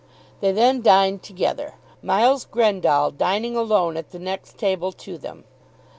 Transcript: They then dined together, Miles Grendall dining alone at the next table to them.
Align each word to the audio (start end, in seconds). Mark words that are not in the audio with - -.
They 0.39 0.51
then 0.51 0.81
dined 0.81 1.21
together, 1.21 1.75
Miles 2.01 2.45
Grendall 2.47 3.11
dining 3.15 3.55
alone 3.55 3.97
at 3.97 4.09
the 4.09 4.17
next 4.17 4.57
table 4.57 4.91
to 4.93 5.19
them. 5.19 5.43